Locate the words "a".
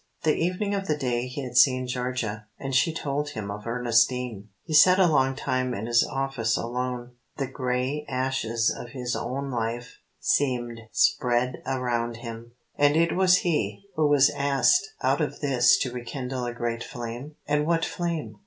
4.97-5.05, 16.45-16.53